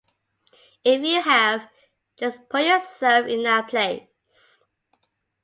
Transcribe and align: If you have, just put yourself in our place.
If 0.83 1.03
you 1.03 1.21
have, 1.21 1.69
just 2.17 2.49
put 2.49 2.65
yourself 2.65 3.27
in 3.27 3.45
our 3.45 3.61
place. 3.67 4.63